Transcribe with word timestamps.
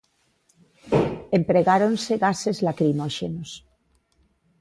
Empregáronse 1.39 2.13
gases 2.25 2.57
lacrimóxenos. 2.65 3.49